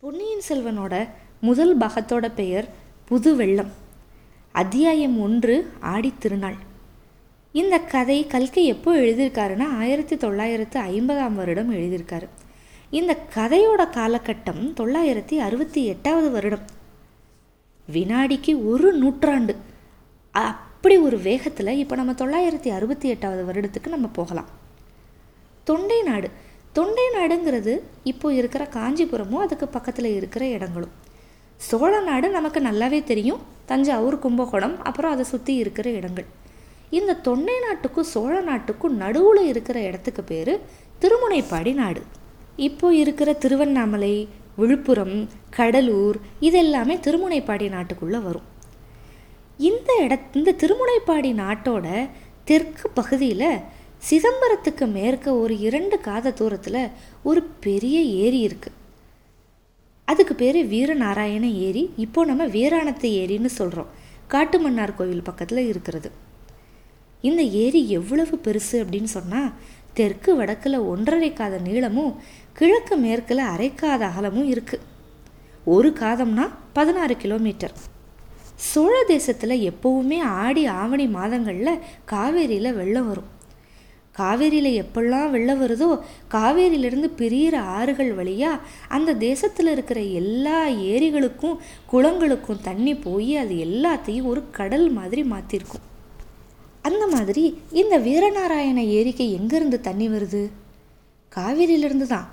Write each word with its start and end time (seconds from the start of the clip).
பொன்னியின் 0.00 0.40
செல்வனோட 0.48 1.08
முதல் 1.40 1.78
பாகத்தோட 1.78 2.30
பெயர் 2.34 2.68
புது 3.04 3.36
வெள்ளம் 3.36 3.70
அத்தியாயம் 4.52 5.20
ஒன்று 5.20 5.72
ஆடித்திருநாள் 5.82 6.54
இந்த 7.52 7.78
கதை 7.78 8.26
கல்கி 8.26 8.66
எப்போ 8.66 8.96
எழுதியிருக்காருன்னா 8.96 9.76
ஆயிரத்தி 9.78 10.16
தொள்ளாயிரத்து 10.16 10.80
ஐம்பதாம் 10.80 11.34
வருடம் 11.34 11.74
எழுதியிருக்காரு. 11.74 12.28
இந்த 12.90 13.16
கதையோட 13.34 13.88
காலகட்டம் 13.90 14.72
தொள்ளாயிரத்தி 14.76 15.38
அறுபத்தி 15.38 15.86
எட்டாவது 15.86 16.30
வருடம். 16.30 16.64
வினாடிக்கு 17.92 18.68
ஒரு 18.68 18.92
நூற்றாண்டு. 18.92 19.56
அப்படி 20.30 20.96
ஒரு 20.96 21.18
வேகத்தில் 21.18 21.78
இப்போ 21.78 21.96
நம்ம 21.96 22.12
தொள்ளாயிரத்தி 22.12 22.68
அறுபத்தி 22.68 23.08
எட்டாவது 23.08 23.52
வருடத்துக்கு 23.52 23.88
நம்ம 23.88 24.06
போகலாம். 24.06 24.48
தொண்டை 25.64 26.02
நாடு. 26.02 26.30
தொண்டை 26.76 27.04
நாடுங்கிறது 27.14 27.72
இப்போ 28.10 28.28
இருக்கிற 28.40 28.62
காஞ்சிபுரமும் 28.74 29.44
அதுக்கு 29.44 29.66
பக்கத்தில் 29.76 30.08
இருக்கிற 30.18 30.42
இடங்களும். 30.56 30.92
சோழ 31.68 31.92
நாடு 32.00 32.26
நமக்கு 32.36 32.60
நல்லாவே 32.66 33.00
தெரியும். 33.04 33.40
தஞ்சாவூர் 33.70 34.16
கும்பகோணம் 34.24 34.76
அப்புறம் 34.88 35.12
அதை 35.14 35.24
சுற்றி 35.24 35.54
இருக்கிற 35.62 35.86
இடங்கள். 35.90 36.28
இந்த 36.98 37.16
தொண்டை 37.26 37.56
நாட்டுக்கும் 37.64 38.08
சோழ 38.12 38.34
நாட்டுக்கும் 38.40 38.94
நடுவில் 39.02 39.42
இருக்கிற 39.52 39.80
இடத்துக்கு 39.88 40.22
பேர் 40.30 40.52
திருமுனைப்பாடி 41.02 41.72
நாடு. 41.82 42.02
இப்போ 42.68 42.86
இருக்கிற 43.02 43.32
திருவண்ணாமலை 43.42 44.14
விழுப்புரம் 44.60 45.16
கடலூர் 45.56 46.16
இதெல்லாமே 46.48 46.96
திருமுனைப்பாடி 47.06 47.68
நாட்டுக்குள்ளே 47.76 48.20
வரும். 48.28 48.46
இந்த 49.68 49.90
இட 50.04 50.14
இந்த 50.38 50.56
திருமுனைப்பாடி 50.62 51.30
நாட்டோட 51.42 51.86
தெற்கு 52.44 52.86
பகுதியில் 52.98 53.48
சிதம்பரத்துக்கு 54.08 54.84
மேற்க 54.98 55.26
ஒரு 55.42 55.54
இரண்டு 55.68 55.96
காத 56.06 56.32
தூரத்தில் 56.40 56.82
ஒரு 57.30 57.40
பெரிய 57.64 57.96
ஏரி 58.24 58.40
இருக்குது 58.48 58.78
அதுக்கு 60.10 60.34
பேர் 60.34 60.58
வீரநாராயண 60.72 61.46
ஏரி. 61.66 61.82
இப்போ 62.04 62.20
நம்ம 62.30 62.46
வீராணத்து 62.54 63.08
ஏரின்னு 63.22 63.50
சொல்கிறோம் 63.58 63.90
காட்டுமன்னார் 64.32 64.94
கோவில் 64.98 65.26
பக்கத்தில் 65.28 65.68
இருக்கிறது. 65.70 66.08
இந்த 67.28 67.42
ஏரி 67.64 67.80
எவ்வளவு 67.98 68.34
பெருசு 68.46 68.76
அப்படின்னு 68.82 69.10
சொன்னால் 69.16 69.52
தெற்கு 69.98 70.32
வடக்கில் 70.38 70.86
ஒன்றரை 70.92 71.30
காத 71.32 71.54
நீளமும் 71.66 72.12
கிழக்கு 72.58 72.96
மேற்கில் 73.04 73.42
அரைக்காத 73.52 74.02
அகலமும் 74.10 74.50
இருக்குது 74.54 74.86
ஒரு 75.74 75.90
காதம்னா 76.02 76.44
பதினாறு 76.78 77.14
கிலோமீட்டர். 77.22 77.74
சோழ 78.70 78.94
தேசத்தில் 79.12 79.64
எப்போவுமே 79.70 80.18
ஆடி 80.44 80.64
ஆவணி 80.80 81.06
மாதங்களில் 81.18 81.82
காவேரியில் 82.12 82.76
வெள்ளம் 82.80 83.08
வரும். 83.10 83.30
காவேரியில் 84.20 84.70
எப்பெல்லாம் 84.82 85.30
வெள்ளம் 85.30 85.62
வருதோ 85.62 85.90
காவேரியிலேருந்து 86.30 87.10
பிரியிற 87.18 87.56
ஆறுகள் 87.76 88.12
வழியாக 88.14 88.64
அந்த 88.88 89.18
தேசத்தில் 89.28 89.72
இருக்கிற 89.74 90.00
எல்லா 90.22 90.58
ஏரிகளுக்கும் 90.68 91.56
குளங்களுக்கும் 91.92 92.62
தண்ணி 92.62 92.94
போய் 92.94 93.36
அது 93.36 93.54
எல்லாத்தையும் 93.68 94.30
ஒரு 94.32 94.42
கடல் 94.50 94.88
மாதிரி 94.90 95.24
மாற்றிருக்கும் 95.34 95.86
அந்த 96.82 97.06
மாதிரி 97.06 97.42
இந்த 97.70 97.94
வீரநாராயண 97.98 98.78
ஏரிக்கு 98.98 99.24
எங்கேருந்து 99.38 99.78
தண்ணி 99.80 100.08
வருது? 100.08 100.42
காவேரியிலேருந்து 101.36 102.06
தான். 102.06 102.28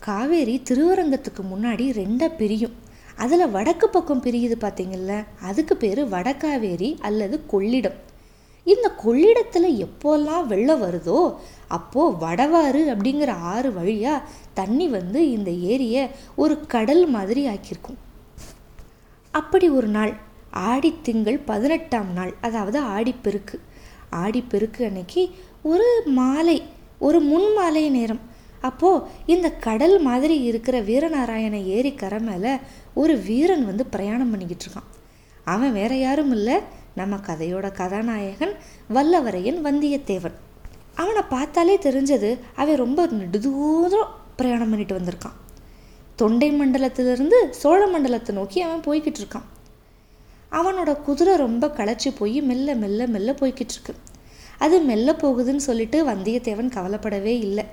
காவேரி 0.00 0.54
திருவரங்கத்துக்கு 0.70 1.42
முன்னாடி 1.52 1.84
ரெண்டாக 2.00 2.36
பிரியும். 2.36 2.74
அதில் 3.16 3.52
வடக்கு 3.56 3.88
பக்கம் 3.88 4.22
பிரியுது 4.22 4.56
பார்த்தீங்கல்ல 4.60 5.12
அதுக்கு 5.42 5.76
பேர் 5.76 6.00
வடகாவேரி 6.08 6.90
அல்லது 7.00 7.40
கொள்ளிடம். 7.52 7.98
இந்த 8.72 8.86
கொள்ளிடத்தில் 9.02 9.68
எப்போல்லாம் 9.86 10.44
வெள்ளம் 10.52 10.82
வருதோ 10.82 11.20
அப்போது 11.76 12.16
வடவாறு 12.24 12.82
அப்படிங்கிற 12.92 13.30
ஆறு 13.52 13.70
வழியாக 13.72 14.26
தண்ணி 14.58 14.86
வந்து 14.88 15.20
இந்த 15.36 15.50
ஏரியை 15.72 16.02
ஒரு 16.42 16.54
கடல் 16.74 17.04
மாதிரி 17.16 17.42
ஆக்கியிருக்கும். 17.52 17.98
அப்படி 19.34 19.66
ஒரு 19.78 19.88
நாள் 19.96 20.12
ஆடி 20.70 20.90
திங்கள் 21.06 21.38
பதினெட்டாம் 21.50 22.10
நாள் 22.12 22.32
அதாவது 22.46 22.78
ஆடிப்பெருக்கு. 22.96 23.56
ஆடிப்பெருக்கு 24.22 24.80
அன்னைக்கு 24.88 25.22
ஒரு 25.72 25.88
மாலை 26.20 26.58
ஒரு 27.06 27.18
முன் 27.30 27.48
மாலை 27.52 27.84
நேரம். 27.98 28.22
அப்போது 28.68 29.06
இந்த 29.26 29.48
கடல் 29.66 29.96
மாதிரி 30.08 30.36
இருக்கிற 30.50 30.76
வீரநாராயண 30.80 31.56
ஏரி 31.76 31.92
கரை 31.94 32.20
மேலே 32.28 32.52
ஒரு 33.00 33.14
வீரன் 33.26 33.64
வந்து 33.70 33.84
பிரயாணம் 33.94 34.30
பண்ணிக்கிட்டு 34.30 34.66
இருக்கான். 34.66 34.90
அவன் 35.54 35.72
வேற 35.72 35.92
யாரும் 36.06 36.32
இல்லை 36.36 36.56
நம்ம 36.94 37.16
கதையோட 37.16 37.72
கதாநாயகன் 37.72 38.54
வல்லவரையன் 38.94 39.60
வந்தியத்தேவன். 39.64 40.32
அவனை 40.94 41.22
பார்த்தாலே 41.28 41.76
தெரிஞ்சது 41.76 42.38
அவன் 42.54 42.76
ரொம்ப 42.76 43.06
நெடுதூரம் 43.06 44.10
பிரயாணம் 44.36 44.68
பண்ணிட்டு 44.68 44.98
வந்திருக்கான். 44.98 45.38
தொண்டை 46.16 46.50
மண்டலத்திலிருந்து 46.60 47.50
சோழ 47.50 47.86
மண்டலத்தை 47.86 48.34
நோக்கி 48.34 48.60
அவன் 48.60 48.80
போய்கிட்டு 48.80 49.16
இருக்கான். 49.18 49.48
அவனோட 50.52 51.02
குதிரை 51.02 51.36
ரொம்ப 51.36 51.66
களைச்சி 51.66 52.16
போய் 52.18 52.40
மெல்ல 52.40 52.74
மெல்ல 52.74 53.06
மெல்ல 53.06 53.32
போய்கிட்டு 53.32 53.72
இருக்கு. 53.72 53.94
அது 54.58 54.80
மெல்ல 54.80 55.12
போகுதுன்னு 55.12 55.56
சொல்லிட்டு 55.56 56.04
வந்தியத்தேவன் 56.04 56.74
கவலைப்படவே 56.74 57.34
இல்லை. 57.38 57.64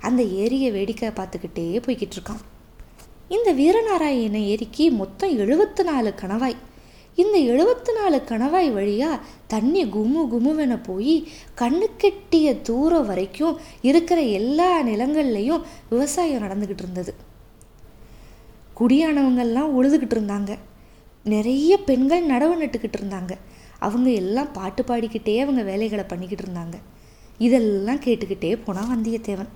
அந்த 0.00 0.22
ஏரியை 0.22 0.70
வேடிக்கை 0.70 1.08
பார்த்துக்கிட்டே 1.08 1.82
போய்கிட்டு 1.86 2.16
இருக்கான். 2.18 2.42
இந்த 3.28 3.54
வீரநாராயண 3.54 4.44
ஏரிக்கு 4.44 4.90
மொத்தம் 4.90 5.38
எழுபத்து 5.38 5.84
நாலு 5.84 6.14
கணவாய். 6.20 6.56
இந்த 7.14 7.38
எழுபத்தி 7.38 7.94
நாலு 7.94 8.22
கணவாய் 8.28 8.72
வழியாக 8.72 9.18
தண்ணி 9.46 9.84
குமு 9.84 10.28
குமுவென 10.32 10.78
போய் 10.82 11.28
கண்ணு 11.58 11.86
கெட்டிய 11.98 12.60
தூரம் 12.62 13.06
வரைக்கும் 13.06 13.58
இருக்கிற 13.82 14.20
எல்லா 14.20 14.82
நிலங்கள்லையும் 14.82 15.62
விவசாயம் 15.90 16.42
நடந்துக்கிட்டு 16.42 16.78
இருந்தது. 16.78 17.14
குடியானவங்கள்லாம் 18.80 19.82
உழுதுகிட்டு 19.82 20.14
இருந்தாங்க. 20.18 20.58
நிறைய 21.24 21.78
பெண்கள் 21.78 22.26
நடவு 22.26 22.62
நட்டுக்கிட்டு 22.62 22.94
இருந்தாங்க. 23.00 23.30
அவங்க 23.78 24.10
எல்லாம் 24.10 24.52
பாட்டு 24.52 24.82
பாடிக்கிட்டே 24.82 25.40
அவங்க 25.40 25.62
வேலைகளை 25.62 26.04
பண்ணிக்கிட்டு 26.04 26.44
இருந்தாங்க. 26.44 26.74
இதெல்லாம் 27.38 28.00
கேட்டுக்கிட்டே 28.00 28.58
போனால் 28.64 28.98
வந்தியத்தேவன். 28.98 29.48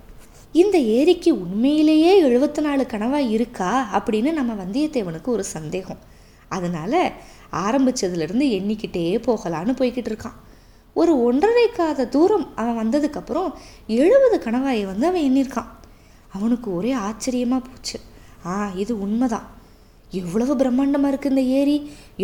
இந்த 0.51 0.77
ஏரிக்கு 0.77 1.41
உண்மையிலேயே 1.41 2.23
எழுபத்தி 2.23 2.61
நாலு 2.61 2.83
கனவாக 2.83 3.29
இருக்கா 3.29 4.03
அப்படின்னு 4.03 4.33
நம்ம 4.33 4.53
வந்தியத்தேவனுக்கு 4.53 5.25
ஒரு 5.25 5.43
சந்தேகம். 5.43 6.13
அதனால் 6.47 7.11
ஆரம்பித்ததுலேருந்து 7.63 8.45
எண்ணிக்கிட்டே 8.57 9.03
போகலான்னு 9.27 9.73
போய்கிட்டு 9.79 10.11
இருக்கான். 10.11 10.37
ஒரு 11.01 11.13
ஒன்றரைக்காத 11.27 12.09
தூரம் 12.15 12.45
அவன் 12.61 12.79
வந்ததுக்கப்புறம் 12.81 13.49
எழுபது 14.03 14.37
கணவாயை 14.45 14.83
வந்து 14.91 15.07
அவன் 15.09 15.25
எண்ணியிருக்கான். 15.29 15.71
அவனுக்கு 16.35 16.69
ஒரே 16.77 16.91
ஆச்சரியமாக 17.07 17.67
போச்சு. 17.67 17.97
ஆ 18.51 18.53
இது 18.83 18.93
உண்மைதான். 19.05 19.47
எவ்வளவு 20.21 20.53
பிரம்மாண்டமாக 20.61 21.11
இருக்குது 21.11 21.33
இந்த 21.33 21.43
ஏரி? 21.59 21.77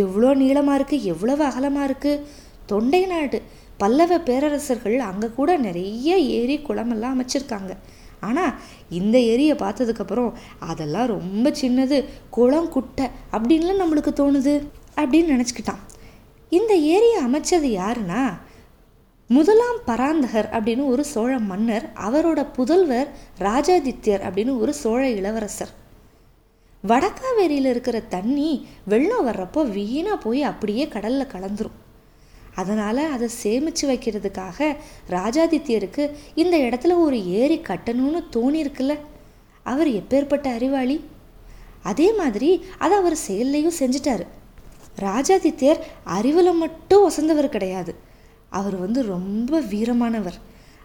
எவ்வளோ 0.03 0.29
நீளமாக 0.41 0.77
இருக்குது 0.79 1.07
எவ்வளவு 1.13 1.43
அகலமாக 1.49 1.87
இருக்குது 1.89 2.23
தொண்டை 2.71 3.01
நாடு 3.13 3.39
பல்லவ 3.81 4.17
பேரரசர்கள் 4.27 4.97
அங்கே 5.09 5.27
கூட 5.37 5.51
நிறைய 5.67 6.09
ஏரி 6.39 6.55
குளமெல்லாம் 6.67 7.15
அமைச்சிருக்காங்க. 7.15 7.71
ஆனால் 8.27 8.53
இந்த 8.99 9.17
ஏரியை 9.31 9.55
பார்த்ததுக்கப்புறம் 9.61 10.31
அதெல்லாம் 10.71 11.11
ரொம்ப 11.15 11.51
சின்னது 11.61 11.97
குளம் 12.37 12.69
குட்டை 12.75 13.07
அப்படின்லாம் 13.35 13.81
நம்மளுக்கு 13.83 14.11
தோணுது. 14.21 14.53
அப்படின்னு 14.95 15.33
நினச்சிக்கிட்டான். 15.33 15.81
இந்த 16.49 16.75
ஏரியை 16.75 17.25
அமைச்சது 17.25 17.81
யாருன்னா 17.81 18.33
முதலாம் 19.27 19.77
பராந்தகர் 19.87 20.49
அப்படின்னு 20.51 20.85
ஒரு 20.85 21.03
சோழ 21.03 21.39
மன்னர் 21.39 21.91
அவரோட 21.95 22.47
புதல்வர் 22.57 23.07
ராஜாதித்யர் 23.39 24.23
அப்படின்னு 24.25 24.59
ஒரு 24.59 24.73
சோழ 24.73 25.09
இளவரசர். 25.09 25.79
வடக்காவேரியில் 26.87 27.69
இருக்கிற 27.69 27.99
தண்ணி 27.99 28.67
வெள்ளம் 28.85 29.27
வர்றப்போ 29.27 29.69
வீணாக 29.69 30.17
போய் 30.17 30.41
அப்படியே 30.43 30.87
கடலில் 30.87 31.31
கலந்துரும். 31.33 31.77
அதனால் 32.55 33.11
அதை 33.11 33.27
சேமித்து 33.27 33.89
வைக்கிறதுக்காக 33.91 34.75
ராஜாதித்யருக்கு 35.09 36.15
இந்த 36.35 36.57
இடத்துல 36.57 36.99
ஒரு 36.99 37.25
ஏரி 37.25 37.59
கட்டணும்னு 37.59 38.23
தோணியிருக்குல்ல 38.35 38.97
அவர் 39.63 39.87
எப்பேற்பட்ட 39.87 40.53
அறிவாளி? 40.53 41.03
அதே 41.83 42.13
மாதிரி 42.13 42.65
அதை 42.77 42.97
அவர் 42.97 43.15
செயல்லையும் 43.15 43.77
செஞ்சிட்டாரு. 43.79 44.27
ராஜாதித்யர் 44.99 45.79
அறிவில் 46.03 46.51
மட்டும் 46.53 47.09
வசந்தவர் 47.09 47.49
கிடையாது. 47.49 47.95
அவர் 48.49 48.75
வந்து 48.75 49.03
ரொம்ப 49.03 49.59
வீரமானவர். 49.59 50.37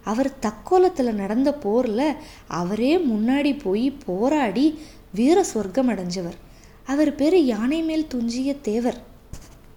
அவர் 0.03 0.31
தக்கோலத்தில் 0.39 1.11
நடந்த 1.11 1.53
போரில் 1.53 2.15
அவரே 2.47 2.97
முன்னாடி 2.97 3.59
போய் 3.63 3.91
போராடி 3.91 4.79
வீர 5.13 5.43
சொர்க்கம் 5.43 5.89
அடைஞ்சவர். 5.89 6.37
அவர் 6.85 7.15
பேர் 7.15 7.37
யானை 7.43 7.81
மேல் 7.81 8.07
துஞ்சிய 8.07 8.55
தேவர். 8.55 8.97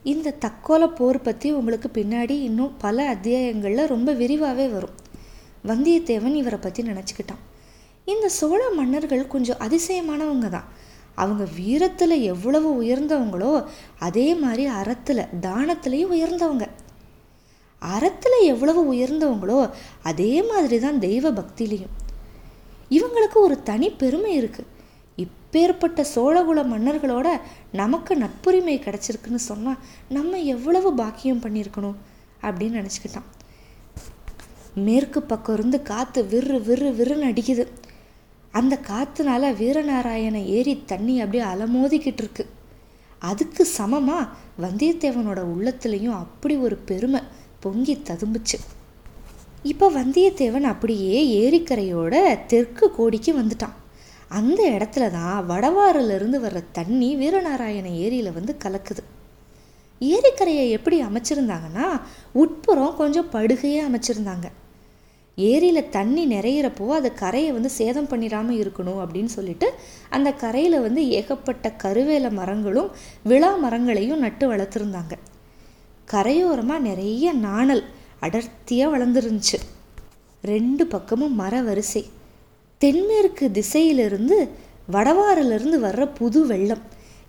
இந்த 0.03 0.35
தக்கோல 0.41 0.87
போர் 0.95 1.21
பற்றி 1.21 1.51
உங்களுக்கு 1.51 1.91
பின்னாடி 1.95 2.31
இன்னும் 2.31 2.77
பல 2.79 3.15
அத்தியாயங்களில் 3.15 3.87
ரொம்ப 3.87 4.13
விரிவாகவே 4.13 4.67
வரும். 4.67 4.99
வந்தியத்தேவன் 5.67 6.35
இவரை 6.35 6.59
பற்றி 6.59 6.83
நினச்சிக்கிட்டான். 6.83 7.43
இந்த 8.05 8.29
சோழ 8.29 8.71
மன்னர்கள் 8.71 9.27
கொஞ்சம் 9.27 9.59
அதிசயமானவங்க 9.59 10.49
தான். 10.49 10.80
அவங்க 11.21 11.45
வீரத்தில் 11.59 12.17
எவ்வளவு 12.33 12.69
உயர்ந்தவங்களோ 12.83 13.53
அதே 14.07 14.29
மாதிரி 14.43 14.65
அறத்தில் 14.81 15.31
தானத்துலேயும் 15.47 16.15
உயர்ந்தவங்க. 16.17 16.67
அறத்தில் 17.83 18.37
எவ்வளவு 18.53 18.81
உயர்ந்தவங்களோ 18.93 19.59
அதே 20.11 20.33
மாதிரி 20.51 20.79
தான் 20.79 20.99
தெய்வ 21.07 21.27
பக்திலையும் 21.39 21.95
இவங்களுக்கு 22.97 23.39
ஒரு 23.47 23.57
தனி 23.71 23.89
பெருமை 24.03 24.33
இருக்குது 24.41 24.69
இப்பேற்பட்ட 25.25 26.01
சோழகுல 26.15 26.61
மன்னர்களோட 26.73 27.29
நமக்கு 27.81 28.13
நட்புரிமை 28.17 28.75
கிடச்சிருக்குன்னு 28.85 29.41
சொன்னால் 29.51 29.81
நம்ம 30.17 30.39
எவ்வளவு 30.55 30.91
பாக்கியம் 30.95 31.43
பண்ணியிருக்கணும் 31.45 31.99
அப்படின்னு 32.47 32.79
நினச்சிக்கிட்டான். 32.81 33.29
மேற்கு 34.87 35.21
பக்கம் 35.23 35.57
இருந்து 35.57 35.79
காற்று 35.91 36.21
விறு 36.33 36.59
விறு 36.69 36.91
விறுன்னு 36.99 37.31
அடிக்குது. 37.31 37.65
அந்த 38.53 38.79
காற்றுனால 38.89 39.53
வீரநாராயண 39.55 40.37
ஏரி 40.59 40.83
தண்ணி 40.87 41.21
அப்படியே 41.21 41.45
அலமோதிக்கிட்டு 41.45 42.23
இருக்கு 42.25 42.45
அதுக்கு 43.21 43.67
சமமாக 43.79 44.29
வந்தியத்தேவனோட 44.63 45.41
உள்ளத்துலேயும் 45.53 46.19
அப்படி 46.25 46.57
ஒரு 46.57 46.77
பெருமை 46.77 47.21
பொங்கி 47.61 47.95
ததும்புச்சு. 48.09 48.59
இப்போ 49.63 49.87
வந்தியத்தேவன் 49.91 50.67
அப்படியே 50.73 51.17
ஏரிக்கரையோட 51.41 52.15
தெற்கு 52.47 52.87
கோடிக்கு 52.91 53.33
வந்துட்டான். 53.41 53.77
அந்த 54.29 54.61
இடத்துல 54.77 55.11
தான் 55.11 55.47
வடவாறிலிருந்து 55.51 56.39
வர்ற 56.47 56.61
தண்ணி 56.73 57.17
வீரநாராயண 57.17 57.87
ஏரியில் 58.05 58.33
வந்து 58.33 58.57
கலக்குது. 58.65 59.03
ஏரிக்கரையை 60.01 60.71
எப்படி 60.71 60.99
அமைச்சிருந்தாங்கன்னா 61.03 61.87
உட்புறம் 62.33 62.97
கொஞ்சம் 62.97 63.31
படுகையே 63.33 63.81
அமைச்சிருந்தாங்க. 63.89 64.47
ஏரியில் 65.49 65.89
தண்ணி 65.89 66.23
நிறையிறப்போ 66.35 66.87
அது 66.99 67.09
கரையை 67.23 67.51
வந்து 67.57 67.71
சேதம் 67.79 68.09
பண்ணிடாமல் 68.09 68.61
இருக்கணும் 68.63 69.01
அப்படின்னு 69.03 69.31
சொல்லிட்டு 69.37 69.69
அந்த 70.17 70.29
கரையில் 70.43 70.79
வந்து 70.81 71.03
ஏகப்பட்ட 71.19 71.73
கருவேல 71.83 72.31
மரங்களும் 72.39 72.91
விழா 73.23 73.51
மரங்களையும் 73.65 74.23
நட்டு 74.27 74.47
வளர்த்துருந்தாங்க. 74.53 75.17
கரையோரமாக 76.13 76.87
நிறைய 76.91 77.33
நாணல் 77.47 77.85
அடர்த்தியாக 78.27 78.93
வளர்ந்துருந்துச்சு. 78.95 79.59
ரெண்டு 80.45 80.87
பக்கமும் 80.87 81.35
மர 81.35 81.55
வரிசை. 81.69 82.03
தென்மேற்கு 82.81 83.47
திசையிலிருந்து 83.59 84.37
வடவாறிலிருந்து 84.93 85.77
வர்ற 85.87 86.05
புது 86.15 86.41
வெள்ளம். 86.47 86.85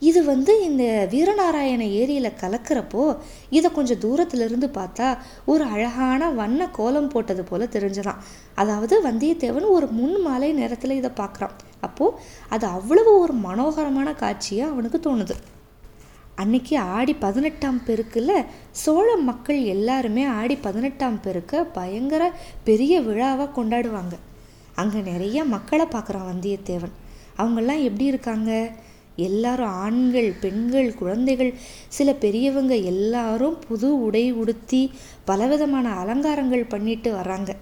இது 0.09 0.19
வந்து 0.23 0.53
இந்த 0.67 0.83
வீரநாராயண 1.11 1.83
ஏரியில் 2.01 2.37
கலக்கிறப்போ 2.41 3.03
இதை 3.49 3.71
கொஞ்சம் 3.71 3.99
தூரத்திலிருந்து 3.99 4.67
பார்த்தா 4.77 5.07
ஒரு 5.45 5.63
அழகான 5.63 6.29
வண்ண 6.39 6.69
கோலம் 6.77 7.07
போட்டது 7.07 7.43
போல் 7.43 7.73
தெரிஞ்சதான். 7.75 8.21
அதாவது 8.55 8.95
வந்தியத்தேவன் 9.09 9.67
ஒரு 9.69 9.87
முன் 9.99 10.17
மாலை 10.21 10.49
நேரத்தில் 10.53 10.97
இதை 10.99 11.11
பார்க்குறான் 11.21 11.55
அப்போது 11.81 12.17
அது 12.49 12.67
அவ்வளவு 12.77 13.13
ஒரு 13.19 13.35
மனோகரமான 13.47 14.09
காட்சியாக 14.15 14.73
அவனுக்கு 14.73 14.99
தோணுது. 15.07 15.37
அன்னைக்கு 16.35 16.75
ஆடி 16.97 17.13
பதினெட்டாம் 17.13 17.79
பெருக்கில் 17.87 18.35
சோழ 18.83 19.07
மக்கள் 19.29 19.59
எல்லாருமே 19.75 20.23
ஆடி 20.39 20.55
பதினெட்டாம் 20.67 21.19
பெருக்க 21.21 21.63
பயங்கர 21.77 22.23
பெரிய 22.63 23.01
விழாவாக 23.01 23.51
கொண்டாடுவாங்க. 23.57 24.15
அங்கே 24.75 24.99
நிறைய 25.11 25.43
மக்களை 25.55 25.85
பார்க்குறான் 25.85 26.29
வந்தியத்தேவன். 26.31 26.95
அவங்கெல்லாம் 27.37 27.83
எப்படி 27.87 28.05
இருக்காங்க? 28.05 28.51
எல்லாரும் 29.15 29.67
ஆண்கள் 29.67 30.33
பெண்கள் 30.41 30.95
குழந்தைகள் 30.95 31.53
சில 31.87 32.13
பெரியவங்க 32.13 32.75
எல்லாரும் 32.75 33.57
புது 33.67 34.01
உடை 34.01 34.31
உடுத்தி 34.31 34.91
பலவிதமான 35.25 35.89
அலங்காரங்கள் 35.89 36.63
பண்ணிட்டு 36.63 37.11
வராங்க 37.11 37.55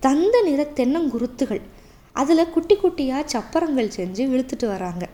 தந்த 0.00 0.42
நிற 0.42 0.66
தென்னங்குருத்துகள். 0.74 1.60
அதில் 2.12 2.50
குட்டி 2.50 2.74
குட்டியாக 2.74 3.24
சப்பரங்கள் 3.24 3.94
செஞ்சு 3.96 4.22
இழுத்துட்டு 4.32 4.66
வராங்க 4.66 5.08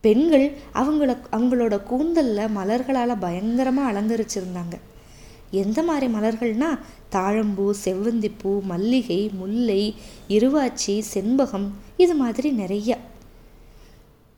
பெண்கள் 0.00 0.52
அவங்கள 0.74 1.16
அவங்களோட 1.32 1.82
கூந்தலில் 1.82 2.54
மலர்களால் 2.56 3.20
பயங்கரமாக 3.20 3.90
அலங்கரிச்சிருந்தாங்க. 3.92 4.76
எந்த 5.50 5.82
மாதிரி 5.82 6.12
மலர்கள்னா 6.12 6.78
தாழம்பூ 7.12 7.70
செவ்வந்திப்பூ 7.84 8.62
மல்லிகை 8.62 9.30
முல்லை 9.32 9.94
இருவாச்சி 10.28 11.02
செண்பகம் 11.14 11.68
இது 11.96 12.14
மாதிரி 12.14 12.50
நிறையா. 12.52 12.96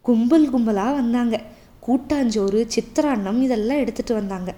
கும்பல் 0.05 0.47
கும்பலாக 0.51 0.95
வந்தாங்க. 0.95 1.37
கூட்டாஞ்சோறு 1.87 2.61
சித்திரான்னம் 2.75 3.41
இதெல்லாம் 3.41 3.81
எடுத்துகிட்டு 3.83 4.15
வந்தாங்க. 4.15 4.55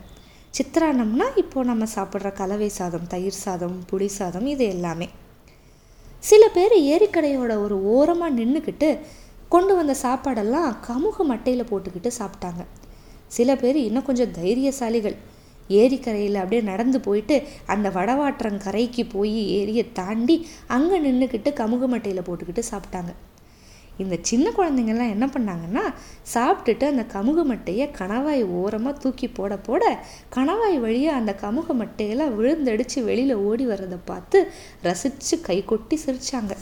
சித்திராண்ணம்னா 0.56 1.26
இப்போது 1.36 1.66
நம்ம 1.66 1.84
சாப்பிட்ற 1.96 2.32
கலவை 2.32 2.68
சாதம் 2.68 3.06
தயிர் 3.06 3.42
சாதம் 3.44 3.76
புளி 3.90 4.06
சாதம் 4.06 4.46
இது 4.46 4.64
எல்லாமே. 4.66 5.08
சில 6.20 6.48
பேர் 6.48 6.74
ஏரிக்கடையோட 6.94 7.52
ஒரு 7.62 7.76
ஓரமாக 7.82 8.36
நின்றுக்கிட்டு 8.40 8.88
கொண்டு 9.48 9.76
வந்த 9.76 9.94
சாப்பாடெல்லாம் 10.02 10.70
கமுக 10.88 11.26
மட்டையில் 11.32 11.68
போட்டுக்கிட்டு 11.70 12.10
சாப்பிட்டாங்க. 12.18 12.64
சில 13.26 13.56
பேர் 13.56 13.76
இன்னும் 13.76 14.04
கொஞ்சம் 14.04 14.34
தைரியசாலிகள். 14.40 15.16
ஏரிக்கரையில் 15.68 16.34
அப்படியே 16.34 16.62
நடந்து 16.62 17.00
போயிட்டு 17.00 17.36
அந்த 17.66 17.90
வடவாற்றங்கரைக்கு 17.90 19.04
போய் 19.12 19.38
ஏரியை 19.60 19.92
தாண்டி 19.92 20.46
அங்கே 20.66 20.98
நின்றுக்கிட்டு 20.98 21.52
கமுக 21.60 21.84
மட்டையில் 21.94 22.26
போட்டுக்கிட்டு 22.26 22.64
சாப்பிட்டாங்க. 22.72 23.12
இந்த 23.96 24.18
சின்ன 24.22 24.50
குழந்தைங்கள்லாம் 24.50 25.10
என்ன 25.10 25.26
பண்ணாங்கன்னா 25.26 25.84
சாப்பிட்டுட்டு 26.34 26.84
அந்த 26.84 27.06
கமுக 27.12 27.40
மட்டையை 27.50 27.90
கணவாய் 27.98 28.42
ஓரமாக 28.42 28.98
தூக்கி 28.98 29.28
போட 29.28 29.56
போட 29.56 30.04
கணவாய் 30.34 30.78
வழியாக 30.78 31.18
அந்த 31.18 31.36
கமுக 31.42 31.76
மட்டையெல்லாம் 31.78 32.34
விழுந்தடிச்சு 32.34 33.04
வெளியில் 33.04 33.34
ஓடி 33.34 33.66
வர்றதை 33.66 33.98
பார்த்து 34.04 34.52
ரசித்து 34.82 35.40
கை 35.40 35.64
கொட்டி 35.64 35.98
சிரிச்சாங்க. 36.06 36.54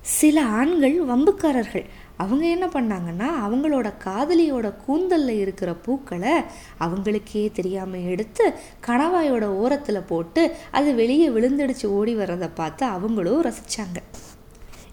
சில 0.00 0.42
ஆண்கள் 0.42 0.98
வம்புக்காரர்கள். 1.04 1.84
அவங்க 2.16 2.46
என்ன 2.46 2.66
பண்ணாங்கன்னா 2.66 3.26
அவங்களோட 3.46 3.92
காதலியோட 4.04 4.74
கூந்தலில் 4.86 5.38
இருக்கிற 5.38 5.74
பூக்களை 5.74 6.32
அவங்களுக்கே 6.78 7.52
தெரியாமல் 7.52 8.02
எடுத்து 8.02 8.54
கணவாயோட 8.86 9.44
ஓரத்தில் 9.44 10.08
போட்டு 10.08 10.56
அது 10.70 10.94
வெளியே 10.94 11.28
விழுந்தடிச்சு 11.30 11.86
ஓடி 11.86 12.14
வர்றதை 12.14 12.48
பார்த்து 12.54 12.86
அவங்களும் 12.86 13.44
ரசித்தாங்க 13.44 14.00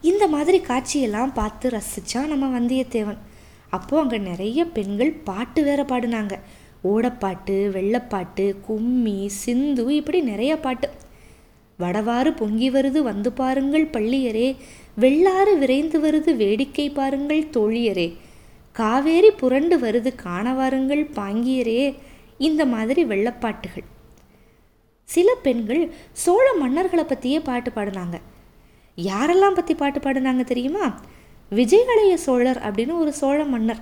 இந்த 0.10 0.24
மாதிரி 0.34 0.57
காட்சியெல்லாம் 0.60 1.31
பார்த்து 1.34 1.69
ரசித்தான் 1.69 2.31
நம்ம 2.31 2.48
வந்தியத்தேவன். 2.56 3.22
அப்போது 3.69 4.02
அங்கே 4.02 4.18
நிறைய 4.30 4.60
பெண்கள் 4.66 5.12
பாட்டு 5.30 5.63
வேற 5.63 5.81
பாடினாங்க. 5.84 6.34
ஓடப்பாட்டு 6.84 7.56
வெள்ளப்பாட்டு 7.75 8.46
கும்மி 8.60 9.19
சிந்து 9.44 9.84
இப்படி 9.96 10.19
நிறைய 10.22 10.54
பாட்டு. 10.66 10.90
வடவாறு 11.80 12.31
பொங்கி 12.36 12.68
வருது 12.72 13.00
வந்து 13.10 13.31
பாருங்கள் 13.31 13.86
பள்ளியரே. 13.86 14.50
வெள்ளாறு 14.96 15.57
விரைந்து 15.57 16.00
வருது 16.06 16.36
வேடிக்கை 16.36 16.90
பாருங்கள் 16.90 17.50
தோழியரே. 17.58 18.08
காவேரி 18.72 19.31
புரண்டு 19.31 19.78
வருது 19.80 20.13
காணவாருங்கள் 20.24 21.04
பாங்கியரே. 21.19 21.81
இந்த 22.50 22.62
மாதிரி 22.66 23.04
வெள்ளப்பாட்டுகள். 23.06 23.88
சில 25.10 25.30
பெண்கள் 25.44 25.84
சோழ 26.24 26.46
மன்னர்களை 26.62 27.04
பற்றியே 27.04 27.40
பாட்டு 27.40 27.72
பாடினாங்க. 27.75 28.18
யாரெல்லாம் 28.98 29.54
பற்றி 29.54 29.76
பாட்டு 29.76 30.00
பாடினாங்க 30.00 30.44
தெரியுமா? 30.44 31.00
விஜயாலய 31.52 32.14
சோழர் 32.14 32.58
அப்படின்னு 32.58 32.98
ஒரு 32.98 33.14
சோழ 33.14 33.44
மன்னர். 33.44 33.82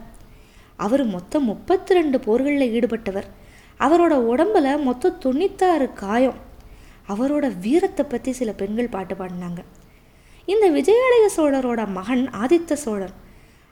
அவர் 0.75 1.03
மொத்தம் 1.05 1.43
முப்பத்தி 1.43 1.93
ரெண்டு 1.93 2.19
போர்களில் 2.19 2.73
ஈடுபட்டவர். 2.77 3.27
அவரோட 3.79 4.13
உடம்புல 4.31 4.83
மொத்தம் 4.83 5.19
தொண்ணூத்தாறு 5.25 5.93
காயம். 5.93 6.39
அவரோட 7.07 7.57
வீரத்தை 7.57 8.05
பற்றி 8.05 8.31
சில 8.31 8.51
பெண்கள் 8.51 8.87
பாட்டு 8.87 9.15
பாடினாங்க. 9.15 9.63
இந்த 10.45 10.69
விஜயாலய 10.71 11.25
சோழரோட 11.37 11.87
மகன் 11.87 12.29
ஆதித்த 12.41 12.73
சோழர் 12.73 13.13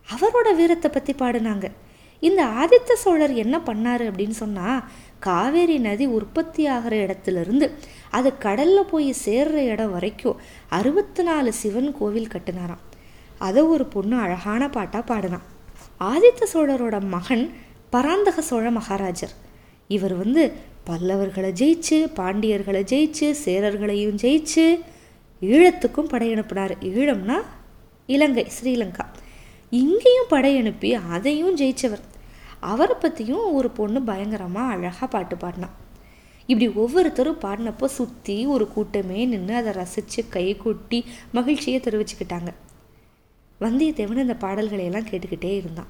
அவரோட 0.07 0.55
வீரத்தை 0.55 0.91
பற்றி 0.91 1.13
பாடினாங்க. 1.13 1.65
இந்த 2.19 2.45
ஆதித்த 2.45 2.93
சோழர் 2.93 3.33
என்ன 3.33 3.57
பண்ணாரு 3.57 4.03
அப்படின்னு 4.09 4.29
சொன்னால் 4.29 4.83
காவேரி 5.27 5.77
நதி 5.87 6.05
உற்பத்தி 6.17 6.63
ஆகிற 6.75 6.93
இடத்துலேருந்து 7.05 7.67
அது 8.17 8.29
கடலில் 8.45 8.89
போய் 8.91 9.09
சேர்ற 9.25 9.57
இடம் 9.73 9.91
வரைக்கும் 9.91 10.39
அறுபத்தி 10.77 11.23
நாலு 11.23 11.51
சிவன் 11.61 11.91
கோவில் 11.97 12.31
கட்டினாராம். 12.33 12.83
அதை 13.47 13.61
ஒரு 13.73 13.85
பொண்ணு 13.93 14.15
அழகான 14.25 14.69
பாட்டாக 14.69 15.03
பாடினான். 15.11 15.45
ஆதித்த 16.11 16.47
சோழரோட 16.53 16.97
மகன் 17.15 17.45
பராந்தக 17.89 18.41
சோழ 18.41 18.65
மகாராஜர். 18.71 19.33
இவர் 19.87 20.15
வந்து 20.21 20.43
பல்லவர்களை 20.89 21.51
ஜெயிச்சு 21.61 21.97
பாண்டியர்களை 22.19 22.81
ஜெயிச்சு 22.91 23.27
சேரர்களையும் 23.45 24.19
ஜெயிச்சு 24.23 24.65
ஈழத்துக்கும் 25.41 26.11
படையனுப்பினார் 26.13 26.73
ஈழம்னா 26.91 27.37
இலங்கை 28.15 28.45
ஸ்ரீலங்கா. 28.57 29.05
இங்கேயும் 29.69 30.29
படையனுப்பி 30.29 30.89
அதையும் 31.15 31.57
ஜெயிச்சவர். 31.57 32.05
அவரை 32.69 32.95
பற்றியும் 32.99 33.45
ஒரு 33.53 33.69
பொண்ணு 33.69 34.01
பயங்கரமாக 34.01 34.73
அழகாக 34.73 35.07
பாட்டு 35.07 35.35
பாடினான் 35.37 35.77
இப்படி 36.49 36.67
ஒவ்வொருத்தரும் 36.83 37.39
பாடினப்போ 37.39 37.87
சுற்றி 37.97 38.35
ஒரு 38.45 38.65
கூட்டமே 38.73 39.25
நின்று 39.25 39.55
அதை 39.55 39.71
ரசித்து 39.73 40.21
கை 40.29 40.45
கொட்டி 40.57 40.99
மகிழ்ச்சியை 41.31 41.79
தெரிவிச்சுக்கிட்டாங்க. 41.83 42.51
வந்தியத்தேவன் 43.61 44.23
இந்த 44.25 44.35
பாடல்களையெல்லாம் 44.39 45.09
கேட்டுக்கிட்டே 45.11 45.51
இருந்தான். 45.57 45.89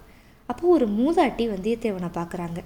அப்போது 0.49 0.73
ஒரு 0.73 0.87
மூதாட்டி 0.97 1.43
வந்தியத்தேவனை 1.53 2.09
பார்க்குறாங்க 2.19 2.59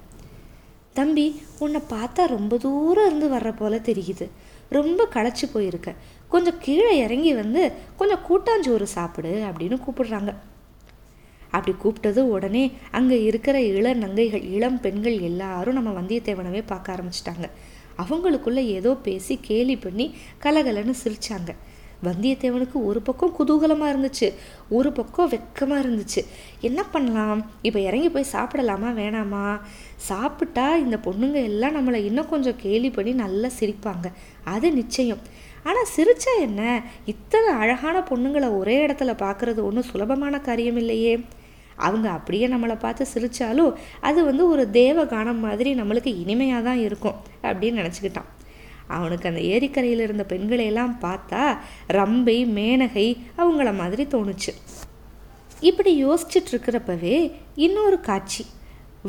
தம்பி 0.94 1.26
உன்னை 1.60 1.82
பார்த்தா 1.90 2.24
ரொம்ப 2.28 2.58
தூரம் 2.58 3.06
இருந்து 3.06 3.28
வர்ற 3.36 3.50
போல 3.56 3.78
தெரியுது. 3.90 4.26
ரொம்ப 4.70 5.08
களைச்சி 5.14 5.46
போயிருக்க. 5.54 5.90
கொஞ்சம் 6.30 6.60
கீழே 6.60 6.92
இறங்கி 6.98 7.34
வந்து 7.34 7.64
கொஞ்சம் 7.98 8.24
கூட்டாஞ்சோறு 8.28 8.88
சாப்பிடு 8.98 9.32
அப்படின்னு 9.50 9.78
கூப்பிடுறாங்க. 9.86 10.34
அப்படி 11.56 11.74
கூப்பிட்டது 11.84 12.22
உடனே 12.36 12.64
அங்கே 12.98 13.18
இருக்கிற 13.30 13.58
இள 13.62 13.94
நங்கைகள் 13.94 14.46
இளம் 14.56 14.82
பெண்கள் 14.86 15.18
எல்லாரும் 15.30 15.78
நம்ம 15.78 15.94
வந்தியத்தேவனவே 16.00 16.62
பார்க்க 16.66 16.96
ஆரம்பிச்சிட்டாங்க. 16.96 17.48
அவங்களுக்குள்ள 18.04 18.62
ஏதோ 18.78 18.92
பேசி 19.08 19.36
கேலி 19.42 19.78
பண்ணி 19.78 20.06
கலகலன்னு 20.44 20.94
சிரிச்சாங்க. 21.04 21.52
வந்தியத்தேவனுக்கு 22.04 22.78
ஒரு 22.90 23.00
பக்கம் 23.02 23.36
குதூகலமாக 23.38 23.92
இருந்துச்சு 23.94 24.28
ஒரு 24.78 24.90
பக்கம் 24.92 25.32
வெக்கமாக 25.32 25.84
இருந்துச்சு. 25.84 26.22
என்ன 26.68 26.80
பண்ணலாம்? 26.94 27.40
இப்போ 27.68 27.80
இறங்கி 27.80 28.10
போய் 28.10 28.34
சாப்பிடலாமா? 28.34 28.90
வேணாமா? 29.02 29.46
சாப்பிட்டா 30.10 30.66
இந்த 30.76 30.98
பொண்ணுங்க 31.06 31.40
எல்லாம் 31.52 31.78
நம்மளை 31.78 32.02
இன்னும் 32.10 32.32
கொஞ்சம் 32.34 32.60
கேலி 32.66 32.90
பண்ணி 32.90 33.14
நல்லா 33.24 33.50
சிரிப்பாங்க. 33.60 34.10
அது 34.44 34.70
நிச்சயம். 34.72 35.24
ஆனால் 35.64 35.92
சிரிச்சா 35.96 36.34
என்ன? 36.40 36.62
இத்தனை 37.14 37.52
அழகான 37.62 37.98
பொண்ணுங்களை 38.10 38.50
ஒரே 38.58 38.78
இடத்துல 38.86 39.14
பார்க்குறது 39.24 39.62
ஒன்றும் 39.70 39.90
சுலபமான 39.92 40.40
காரியம் 40.50 40.80
இல்லையே 40.84 41.14
அவங்க 41.76 42.10
அப்படியே 42.10 42.48
நம்மளை 42.48 42.80
பார்த்து 42.80 43.08
சிரித்தாலும் 43.14 43.74
அது 44.02 44.24
வந்து 44.24 44.50
ஒரு 44.50 44.70
தேவ 44.70 45.06
கானம் 45.06 45.40
மாதிரி 45.40 45.74
நம்மளுக்கு 45.74 46.20
இனிமையாக 46.20 46.64
தான் 46.64 46.78
இருக்கும் 46.78 47.16
அப்படின்னு 47.44 47.80
நினச்சிக்கிட்டான். 47.82 48.30
அவனுக்கு 48.88 49.30
அந்த 49.30 49.42
ஏரிக்கரையில் 49.42 50.00
இருந்த 50.00 50.26
பெண்களையெல்லாம் 50.30 50.96
பார்த்தா 51.02 51.58
ரம்பை 51.94 52.38
மேனகை 52.46 53.18
அவங்கள 53.38 53.76
மாதிரி 53.76 54.04
தோணுச்சு. 54.04 54.54
இப்படி 55.60 56.06
யோசிச்சுட்டு 56.06 56.52
இருக்கிறப்பவே 56.52 57.32
இன்னொரு 57.56 58.00
காட்சி. 58.00 58.46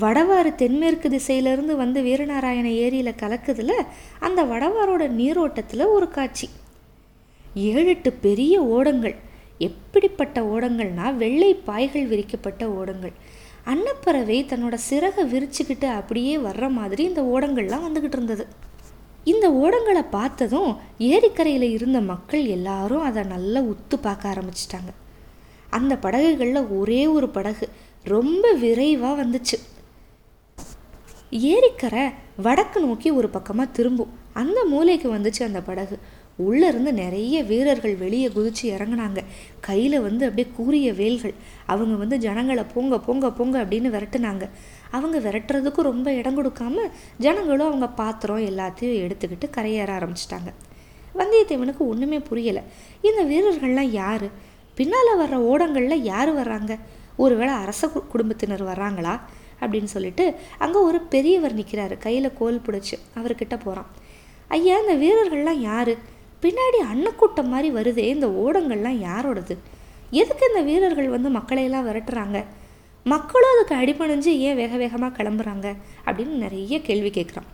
வடவாறு 0.00 0.54
தென்மேற்கு 0.54 1.08
திசையிலிருந்து 1.08 1.76
வந்து 1.76 2.02
வீரநாராயண 2.02 2.64
ஏரியில் 2.64 3.18
கலக்குதுல 3.22 3.70
அந்த 4.20 4.44
வடவாரோட 4.44 5.08
நீரோட்டத்தில் 5.08 5.84
ஒரு 5.84 6.08
காட்சி. 6.08 6.48
ஏழு 7.54 7.86
எட்டு 7.86 8.12
பெரிய 8.12 8.62
ஓடங்கள். 8.62 9.16
எப்படிப்பட்ட 9.58 10.40
ஓடங்கள்னா 10.40 11.16
வெள்ளை 11.16 11.54
பாய்கள் 11.54 12.06
விரிக்கப்பட்ட 12.06 12.68
ஓடங்கள். 12.68 13.12
அன்னப்பறவை 13.64 14.44
தன்னோட 14.44 14.74
சிறகை 14.74 15.24
விரிச்சுக்கிட்டு 15.32 15.84
அப்படியே 15.84 16.36
வர்ற 16.36 16.70
மாதிரி 16.70 17.04
இந்த 17.04 17.22
ஓடங்கள்லாம் 17.22 17.86
வந்துக்கிட்டு 17.86 18.16
இருந்தது. 18.16 18.46
இந்த 19.24 19.50
ஓடங்களை 19.50 20.04
பார்த்ததும் 20.10 20.76
ஏரிக்கரையில் 20.98 21.62
இருந்த 21.62 22.00
மக்கள் 22.00 22.44
எல்லாரும் 22.44 23.02
அதை 23.02 23.22
நல்லா 23.22 23.60
உத்து 23.60 23.96
பார்க்க 24.00 24.34
ஆரம்பிச்சிட்டாங்க. 24.34 24.92
அந்த 25.70 25.96
படகுகளில் 25.96 26.78
ஒரே 26.78 27.06
ஒரு 27.06 27.28
படகு 27.28 27.68
ரொம்ப 28.02 28.52
விரைவாக 28.52 29.24
வந்துச்சு. 29.24 29.58
ஏரிக்கரை 31.30 32.12
வடக்கு 32.42 32.80
நோக்கி 32.80 33.10
ஒரு 33.10 33.28
பக்கமாக 33.28 33.70
திரும்பும். 33.70 34.12
அந்த 34.32 34.64
மூலைக்கு 34.70 35.14
வந்துச்சு 35.14 35.42
அந்த 35.42 35.60
படகு. 35.60 35.98
உள்ளே 36.36 36.68
இருந்து 36.68 36.92
நிறைய 36.92 37.42
வீரர்கள் 37.42 37.94
வெளியே 37.94 38.28
குதிச்சு 38.28 38.62
இறங்கினாங்க. 38.62 39.18
கையில் 39.60 40.00
வந்து 40.00 40.28
அப்படியே 40.28 40.54
கூறிய 40.56 40.92
வேல்கள். 40.92 41.34
அவங்க 41.66 41.96
வந்து 41.96 42.18
ஜனங்களை 42.18 42.64
பொங்க 42.74 42.98
பொங்க 43.00 43.32
பொங்க 43.32 43.64
அப்படின்னு 43.64 43.92
விரட்டுனாங்க. 43.96 44.48
அவங்க 44.90 45.18
விரட்டுறதுக்கும் 45.18 45.80
ரொம்ப 45.80 46.12
இடம் 46.12 46.44
கொடுக்காம 46.44 46.90
ஜனங்களும் 47.18 47.66
அவங்க 47.66 47.88
பாத்திரம் 47.88 48.40
எல்லாத்தையும் 48.40 49.06
எடுத்துக்கிட்டு 49.06 49.50
கரையேற 49.56 49.90
ஆரம்பிச்சிட்டாங்க. 49.98 50.52
வந்தியத்தேவனுக்கு 51.14 51.78
ஒன்றுமே 51.78 52.18
புரியலை. 52.18 52.62
இந்த 53.02 53.24
வீரர்கள்லாம் 53.24 53.90
யார்? 53.90 54.30
பின்னால் 54.74 55.18
வர்ற 55.18 55.34
ஓடங்களில் 55.34 56.02
யார் 56.02 56.34
வர்றாங்க? 56.36 56.78
ஒருவேளை 57.16 57.54
அரச 57.54 57.88
குடும்பத்தினர் 57.88 58.64
வர்றாங்களா? 58.64 59.20
அப்படின்னு 59.60 59.84
சொல்லிட்டு 59.84 60.34
அங்கே 60.58 60.78
ஒரு 60.78 61.00
பெரியவர் 61.00 61.56
நிற்கிறாரு 61.56 61.98
கையில் 61.98 62.32
கோல் 62.38 62.60
பிடிச்சி 62.66 62.98
அவர்கிட்ட 63.14 63.60
போகிறான் 63.62 63.86
ஐயா 64.48 64.78
இந்த 64.78 64.94
வீரர்கள்லாம் 64.94 65.58
யார்? 65.58 66.14
பின்னாடி 66.46 66.92
அன்னக்கூட்டம் 66.92 67.46
மாதிரி 67.46 67.74
வருதே 67.74 67.96
இந்த 67.96 68.26
ஓடங்கள்லாம் 68.26 69.02
யாரோடது? 69.02 69.56
எதுக்கு 70.10 70.46
இந்த 70.48 70.60
வீரர்கள் 70.60 71.08
வந்து 71.08 71.28
மக்களையெல்லாம் 71.28 71.86
விரட்டுறாங்க? 71.86 72.44
மக்களும் 73.04 73.48
அதுக்கு 73.54 73.74
அடிபணிஞ்சு 73.74 74.38
ஏன் 74.38 74.56
வேக 74.56 74.76
வேகமாக 74.76 75.22
கிளம்புறாங்க? 75.22 75.76
அப்படின்னு 76.04 76.26
நிறைய 76.26 76.80
கேள்வி 76.80 77.10
கேட்குறான். 77.10 77.46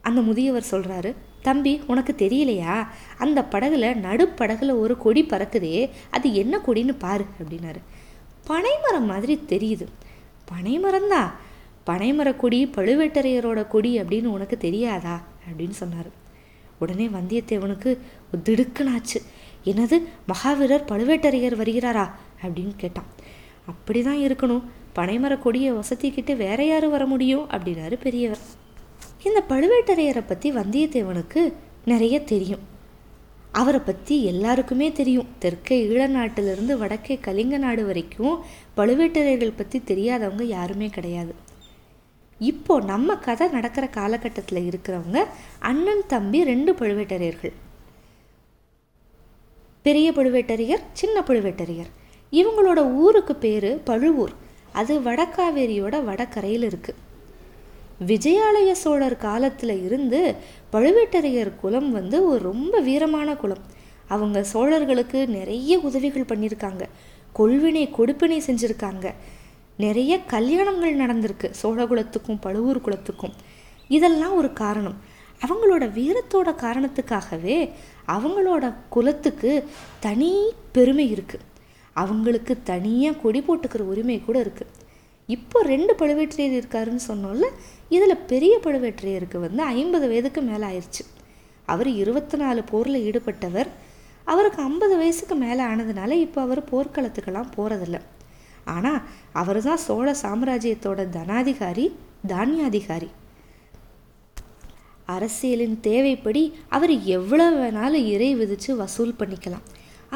அந்த 0.00 0.20
முதியவர் 0.20 0.64
சொல்கிறாரு 0.70 1.14
தம்பி 1.42 1.82
உனக்கு 1.86 2.14
தெரியலையா? 2.18 2.86
அந்த 3.18 3.46
படகுல 3.50 3.96
நடுப்படகுல 3.96 4.78
ஒரு 4.78 4.98
கொடி 4.98 5.24
பறக்குதே 5.24 5.90
அது 6.10 6.34
என்ன 6.34 6.60
கொடின்னு 6.66 6.94
பாரு 6.98 7.24
அப்படின்னாரு. 7.38 7.82
பனைமரம் 8.44 9.06
மாதிரி 9.06 9.40
தெரியுது. 9.48 9.86
பனைமரம் 10.44 11.08
தான். 11.08 11.34
பனைமர 11.86 12.36
கொடி 12.36 12.66
பழுவேட்டரையரோட 12.66 13.68
கொடி 13.68 14.00
அப்படின்னு 14.00 14.26
உனக்கு 14.26 14.56
தெரியாதா? 14.56 15.22
அப்படின்னு 15.50 15.70
சொன்னார். 15.70 16.17
உடனே 16.78 17.06
வந்தியத்தேவனுக்கு 17.06 17.98
திடுக்குனாச்சு 18.44 19.18
என்னது 19.64 19.96
மகாவீரர் 20.28 20.88
பழுவேட்டரையர் 20.88 21.56
வருகிறாரா? 21.56 22.10
அப்படின்னு 22.42 22.72
கேட்டான். 22.76 23.06
அப்படி 23.66 24.02
தான் 24.02 24.16
இருக்கணும். 24.16 24.62
பனைமர 24.94 25.38
கொடியை 25.38 25.72
வசதிக்கிட்டு 25.72 26.36
வேற 26.36 26.64
யார் 26.64 26.88
வர 26.88 27.06
முடியும்? 27.06 27.48
அப்படின்னாரு 27.50 28.00
பெரியவர். 28.00 28.38
இந்த 29.22 29.42
பழுவேட்டரையரை 29.48 30.22
பற்றி 30.26 30.52
வந்தியத்தேவனுக்கு 30.52 31.52
நிறைய 31.84 32.20
தெரியும். 32.20 32.76
அவரை 33.52 33.80
பற்றி 33.80 34.24
எல்லாருக்குமே 34.24 34.92
தெரியும். 34.92 35.28
தெற்கே 35.38 35.88
ஈழ 35.88 36.06
நாட்டிலிருந்து 36.06 36.78
வடக்கே 36.78 37.18
கலிங்க 37.24 37.58
நாடு 37.58 37.86
வரைக்கும் 37.86 38.38
பழுவேட்டரையர்கள் 38.76 39.56
பற்றி 39.56 39.82
தெரியாதவங்க 39.86 40.42
யாருமே 40.42 40.86
கிடையாது. 40.86 41.34
இப்போ 42.38 42.80
நம்ம 42.80 43.16
கதை 43.16 43.48
நடக்கிற 43.48 43.86
காலகட்டத்தில் 43.86 44.70
இருக்கிறவங்க 44.70 45.24
அண்ணன் 45.58 46.02
தம்பி 46.06 46.44
ரெண்டு 46.44 46.72
பழுவேட்டரையர்கள். 46.72 47.52
பெரிய 49.82 50.12
பழுவேட்டரையர் 50.12 50.82
சின்ன 50.92 51.20
பழுவேட்டரையர். 51.20 51.90
இவங்களோட 52.32 52.94
ஊருக்கு 52.94 53.36
பேர் 53.36 53.82
பழுவூர். 53.84 54.34
அது 54.72 55.00
வடக்காவேரியோட 55.00 56.04
வடக்கரையில் 56.04 56.66
இருக்குது 56.70 57.06
விஜயாலய 58.06 58.72
சோழர் 58.72 59.16
காலத்தில் 59.16 59.84
இருந்து 59.84 60.34
பழுவேட்டரையர் 60.72 61.52
குலம் 61.60 61.90
வந்து 61.92 62.28
ஒரு 62.28 62.42
ரொம்ப 62.42 62.80
வீரமான 62.80 63.36
குலம். 63.36 63.64
அவங்க 64.08 64.44
சோழர்களுக்கு 64.52 65.26
நிறைய 65.26 65.78
உதவிகள் 65.78 66.30
பண்ணியிருக்காங்க. 66.32 66.84
கொள்வினை 67.38 67.84
கொடுப்பினை 67.98 68.40
செஞ்சுருக்காங்க. 68.46 69.14
நிறைய 69.84 70.12
கல்யாணங்கள் 70.34 71.00
நடந்திருக்கு. 71.02 71.48
சோழகுலத்துக்கும் 71.62 72.40
பழுவூர் 72.40 72.84
குலத்துக்கும். 72.86 73.34
இதெல்லாம் 73.96 74.34
ஒரு 74.34 74.52
காரணம். 74.52 74.96
அவங்களோட 75.46 75.84
வீரத்தோட 75.98 76.50
காரணத்துக்காகவே 76.64 77.56
அவங்களோட 78.14 78.64
குலத்துக்கு 78.94 79.50
தனி 80.00 80.30
பெருமை 80.72 81.06
இருக்குது 81.14 81.46
அவங்களுக்கு 81.96 82.54
தனியாக 82.62 83.20
கொடி 83.22 83.40
போட்டுக்கிற 83.40 83.82
உரிமை 83.92 84.16
கூட 84.20 84.38
இருக்குது 84.44 84.74
இப்போ 85.28 85.58
ரெண்டு 85.62 85.92
பழுவேற்றையர் 86.00 86.56
இருக்காருன்னு 86.58 87.02
சொன்னோம்ல 87.08 87.46
இதில் 87.88 88.24
பெரிய 88.26 88.54
பழுவேற்றையருக்கு 88.64 89.38
வந்து 89.38 89.62
ஐம்பது 89.62 90.06
வயதுக்கு 90.08 90.42
மேலே 90.42 90.66
ஆயிடுச்சு 90.66 91.04
அவர் 91.72 91.90
இருபத்தி 92.02 92.36
நாலு 92.36 92.60
போரில் 92.70 93.04
ஈடுபட்டவர். 93.08 93.68
அவருக்கு 94.24 94.60
ஐம்பது 94.62 94.94
வயசுக்கு 94.96 95.34
மேலே 95.34 95.62
ஆனதுனால 95.62 96.10
இப்போ 96.26 96.40
அவர் 96.40 96.62
போர்க்களத்துக்கெல்லாம் 96.70 97.52
போகிறதில்ல 97.56 97.98
ஆனால் 98.74 99.00
அவர் 99.40 99.60
தான் 99.68 99.84
சோழ 99.86 100.08
சாம்ராஜ்யத்தோட 100.24 101.00
தனாதிகாரி 101.16 101.86
தானியாதிகாரி. 102.32 103.10
அரசியலின் 105.14 105.76
தேவைப்படி 105.88 106.42
அவர் 106.76 106.94
எவ்வளோ 107.16 107.46
வேணாலும் 107.58 108.06
இறை 108.14 108.30
விதித்து 108.40 108.70
வசூல் 108.80 109.18
பண்ணிக்கலாம். 109.20 109.66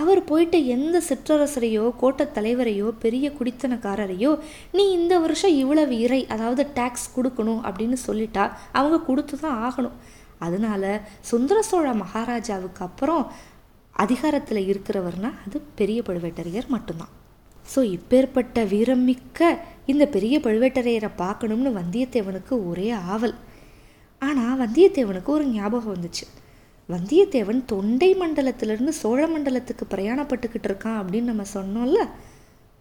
அவர் 0.00 0.20
போயிட்டு 0.30 0.58
எந்த 0.74 0.96
சிற்றரசரையோ 1.08 1.84
கோட்டத் 2.02 2.34
தலைவரையோ 2.36 2.88
பெரிய 3.04 3.26
குடித்தனக்காரரையோ 3.38 4.30
நீ 4.76 4.84
இந்த 4.98 5.14
வருஷம் 5.24 5.54
இவ்வளவு 5.62 5.94
இறை 6.04 6.20
அதாவது 6.34 6.62
டேக்ஸ் 6.78 7.06
கொடுக்கணும் 7.16 7.62
அப்படின்னு 7.68 7.98
சொல்லிட்டா 8.08 8.44
அவங்க 8.78 8.98
கொடுத்து 9.08 9.36
தான் 9.44 9.58
ஆகணும். 9.68 9.96
அதனால 10.46 10.84
சுந்தர 11.30 11.58
சோழ 11.70 11.88
மகாராஜாவுக்கு 12.02 12.84
அப்புறம் 12.88 13.24
அதிகாரத்தில் 14.04 14.68
இருக்கிறவர்னா 14.70 15.32
அது 15.46 15.58
பெரிய 15.80 15.98
பழுவேட்டரையர் 16.06 16.72
மட்டும்தான். 16.74 17.12
ஸோ 17.66 17.80
இப்பேற்பட்ட 17.96 18.68
வீரம் 18.68 19.04
மிக்க 19.04 19.58
இந்த 19.86 20.04
பெரிய 20.06 20.38
பழுவேட்டரையரை 20.38 21.10
பார்க்கணும்னு 21.16 21.70
வந்தியத்தேவனுக்கு 21.80 22.54
ஒரே 22.70 22.90
ஆவல். 22.90 23.34
ஆனால் 24.22 24.58
வந்தியத்தேவனுக்கு 24.62 25.30
ஒரு 25.36 25.44
ஞாபகம் 25.44 25.94
வந்துச்சு. 25.94 26.24
வந்தியத்தேவன் 26.88 27.60
தொண்டை 27.64 28.08
மண்டலத்திலிருந்து 28.14 28.92
சோழ 29.00 29.20
மண்டலத்துக்கு 29.26 29.84
பிரயாணப்பட்டுக்கிட்டு 29.94 30.68
இருக்கான் 30.70 30.98
அப்படின்னு 31.00 31.30
நம்ம 31.32 31.44
சொன்னோம்ல. 31.54 32.00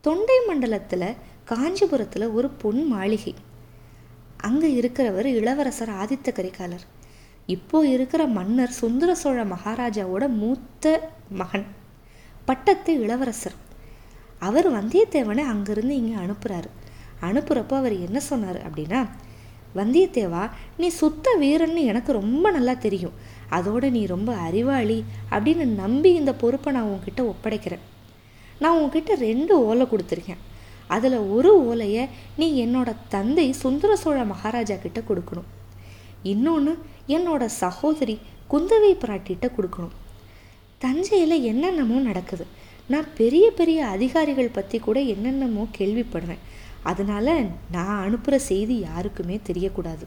தொண்டை 0.02 0.38
மண்டலத்தில் 0.48 1.08
காஞ்சிபுரத்தில் 1.52 2.34
ஒரு 2.38 2.50
பொன் 2.62 2.84
மாளிகை. 2.88 3.34
அங்கே 4.38 4.70
இருக்கிறவர் 4.82 5.28
இளவரசர் 5.40 5.92
ஆதித்த 6.02 6.30
கரிகாலர். 6.38 6.86
இப்போ 7.46 7.78
இருக்கிற 7.86 8.22
மன்னர் 8.38 8.74
சுந்தர 8.82 9.12
சோழ 9.16 9.44
மகாராஜாவோட 9.44 10.24
மூத்த 10.42 10.86
மகன். 11.42 11.68
பட்டத்து 12.46 12.94
இளவரசர். 13.02 13.58
அவர் 14.48 14.68
வந்தியத்தேவனை 14.78 15.44
அங்கேருந்து 15.54 15.96
இங்கே 16.02 16.18
அனுப்புகிறாரு 16.24 16.70
அனுப்புகிறப்போ 17.28 17.76
அவர் 17.82 17.96
என்ன 18.08 18.20
சொன்னார் 18.30 18.60
அப்படின்னா 18.68 19.02
வந்தியத்தேவா 19.80 20.44
நீ 20.78 20.88
சுத்த 21.02 21.26
வீரன்னு 21.42 21.82
எனக்கு 21.92 22.12
ரொம்ப 22.22 22.46
நல்லா 22.56 22.74
தெரியும். 22.86 23.14
அதோட 23.58 23.84
நீ 23.96 24.02
ரொம்ப 24.06 24.32
அறிவாளி 24.48 24.98
அப்படின்னு 25.34 25.66
நம்பி 25.84 26.10
இந்த 26.14 26.32
பொறுப்பை 26.42 26.72
நான் 26.78 26.90
உன்கிட்ட 26.94 27.22
ஒப்படைக்கிறேன். 27.32 27.84
நான் 28.64 28.80
உன்கிட்ட 28.82 29.12
ரெண்டு 29.28 29.54
ஓலை 29.68 29.86
கொடுத்துருக்கேன். 29.92 30.42
அதில் 30.96 31.18
ஒரு 31.36 31.52
ஓலையை 31.70 32.04
நீ 32.40 32.48
என்னோட 32.66 32.90
தந்தை 33.16 33.48
சுந்தர 33.64 33.92
சோழ 34.04 34.20
மகாராஜா 34.32 34.76
கிட்ட 34.76 35.00
கொடுக்கணும். 35.10 35.50
இன்னொன்று 36.34 36.74
என்னோட 37.16 37.44
சகோதரி 37.62 38.16
குந்தவை 38.52 38.92
பிராட்டிகிட்ட 39.04 39.48
கொடுக்கணும். 39.58 39.96
தஞ்சையில் 40.84 41.38
என்னென்னமோ 41.52 41.98
நடக்குது. 42.10 42.46
நான் 42.94 43.10
பெரிய 43.20 43.46
பெரிய 43.60 43.80
அதிகாரிகள் 43.96 44.56
பற்றி 44.58 44.78
கூட 44.88 45.00
என்னென்னமோ 45.14 45.64
கேள்விப்படுறேன் 45.78 46.42
அதனால் 46.90 47.34
நான் 47.76 48.02
அனுப்புகிற 48.06 48.36
செய்தி 48.50 48.76
யாருக்குமே 48.88 49.36
தெரியக்கூடாது. 49.50 50.06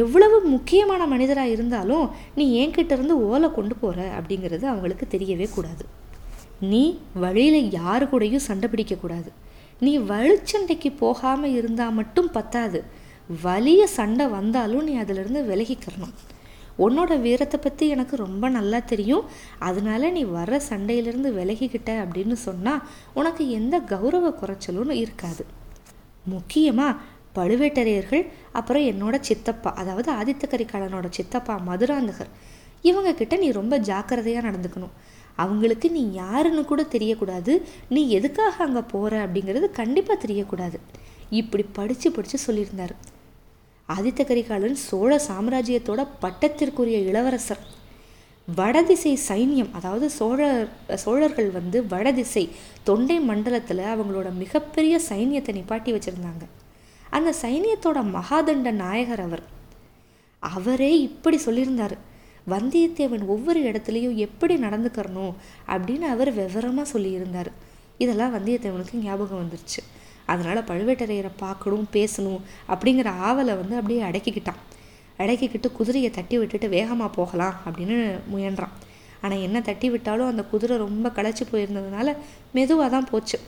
எவ்வளவு 0.00 0.36
முக்கியமான 0.54 1.02
மனிதராக 1.12 1.54
இருந்தாலும் 1.56 2.06
நீ 2.38 2.44
என்கிட்ட 2.62 2.92
இருந்து 2.96 3.16
ஓலை 3.28 3.48
கொண்டு 3.56 3.74
போகிற 3.82 3.98
அப்படிங்கிறது 4.18 4.64
அவங்களுக்கு 4.72 5.06
தெரியவே 5.14 5.46
கூடாது. 5.56 5.84
நீ 6.70 6.84
வழியில் 7.24 7.68
யாரு 7.80 8.06
கூடயும் 8.12 8.46
சண்டை 8.48 8.68
பிடிக்கக்கூடாது 8.72 9.30
நீ 9.84 9.92
வழிச்சண்டைக்கு 10.12 10.90
போகாமல் 11.02 11.54
இருந்தால் 11.58 11.96
மட்டும் 11.98 12.30
பத்தாது. 12.36 12.78
வலிய 13.44 13.82
சண்டை 13.98 14.26
வந்தாலும் 14.36 14.86
நீ 14.88 14.94
அதிலிருந்து 15.02 15.40
விலகிக்கிறணும். 15.50 16.14
உன்னோட 16.86 17.12
வீரத்தை 17.20 17.58
பற்றி 17.60 17.88
எனக்கு 17.88 18.16
ரொம்ப 18.16 18.48
நல்லா 18.48 18.78
தெரியும். 18.92 19.24
அதனால 19.68 20.10
நீ 20.10 20.24
வர்ற 20.38 20.60
சண்டையிலிருந்து 20.70 21.30
விலகிக்கிட்ட 21.38 21.90
அப்படின்னு 22.02 22.36
சொன்னால் 22.46 22.84
உனக்கு 23.20 23.44
எந்த 23.58 23.78
கௌரவ 23.92 24.32
குறைச்சலும் 24.40 24.98
இருக்காது. 25.04 25.44
முக்கியமாக 26.34 27.00
பழுவேட்டரையர்கள் 27.36 28.24
அப்புறம் 28.58 28.84
என்னோட 28.92 29.16
சித்தப்பா 29.20 29.70
அதாவது 29.80 30.08
ஆதித்த 30.12 30.44
கரிகாலனோட 30.52 31.06
சித்தப்பா 31.10 31.54
மதுராந்தகர். 31.68 32.32
இவங்க 32.82 33.10
கிட்ட 33.14 33.36
நீ 33.36 33.50
ரொம்ப 33.60 33.74
ஜாக்கிரதையாக 33.90 34.46
நடந்துக்கணும். 34.48 34.96
அவங்களுக்கு 35.44 35.88
நீ 35.90 36.02
யாருன்னு 36.12 36.62
கூட 36.64 36.82
தெரியக்கூடாது. 36.94 37.52
நீ 37.94 38.00
எதுக்காக 38.18 38.64
அங்கே 38.64 38.82
போகிற 38.92 39.14
அப்படிங்கிறது 39.26 39.66
கண்டிப்பாக 39.70 40.18
தெரியக்கூடாது. 40.24 40.78
இப்படி 41.40 41.64
படித்து 41.78 42.08
படித்து 42.16 42.38
சொல்லியிருந்தார். 42.46 42.94
ஆதித்த 43.96 44.24
கரிகாலன் 44.24 44.74
சோழ 44.74 45.20
சாம்ராஜ்யத்தோட 45.28 46.06
பட்டத்திற்குரிய 46.22 46.96
இளவரசர். 47.10 47.60
வடதிசை 48.54 49.18
சைன்யம் 49.28 49.70
அதாவது 49.72 50.10
சோழர் 50.10 50.68
சோழர்கள் 50.94 51.50
வந்து 51.50 51.86
வடதிசை 51.86 52.48
தொண்டை 52.82 53.20
மண்டலத்தில் 53.20 53.78
அவங்களோட 53.78 54.32
மிகப்பெரிய 54.32 55.00
சைன்யத்தை 55.08 55.52
நிப்பாட்டி 55.58 55.90
வச்சுருந்தாங்க. 55.94 56.44
அந்த 57.10 57.34
சைன்யத்தோட 57.42 57.98
மகாதண்ட 58.16 58.70
நாயகர் 58.70 59.20
அவர். 59.20 59.42
அவரே 60.38 61.00
இப்படி 61.00 61.38
சொல்லியிருந்தார் 61.46 61.96
வந்தியத்தேவன் 62.48 63.26
ஒவ்வொரு 63.26 63.60
இடத்துலையும் 63.60 64.14
எப்படி 64.14 64.56
நடந்துக்கிறணும்? 64.56 65.34
அப்படின்னு 65.66 66.06
அவர் 66.14 66.32
விவரமாக 66.32 66.98
சொல்லியிருந்தார். 66.98 67.50
இதெல்லாம் 67.98 68.34
வந்தியத்தேவனுக்கு 68.34 68.94
ஞாபகம் 68.94 69.42
வந்துருச்சு. 69.42 69.80
அதனால் 70.32 70.66
பழுவேட்டரையரை 70.70 71.32
பார்க்கணும் 71.44 71.86
பேசணும் 71.96 72.40
அப்படிங்கிற 72.72 73.10
ஆவலை 73.28 73.54
வந்து 73.60 73.76
அப்படியே 73.80 74.02
அடக்கிக்கிட்டான். 74.08 74.60
அடக்கிக்கிட்டு 75.22 75.68
குதிரையை 75.78 76.10
தட்டி 76.16 76.36
விட்டுட்டு 76.40 76.68
வேகமாக 76.76 77.10
போகலாம் 77.18 77.56
அப்படின்னு 77.66 77.96
முயன்றான். 78.32 78.74
ஆனால் 79.24 79.44
என்ன 79.46 79.58
தட்டி 79.68 79.88
விட்டாலும் 79.92 80.30
அந்த 80.32 80.42
குதிரை 80.50 80.74
ரொம்ப 80.86 81.06
களைச்சி 81.16 81.44
போயிருந்ததுனால 81.52 82.08
மெதுவாக 82.56 82.88
தான் 82.94 83.08
போச்சு. 83.12 83.38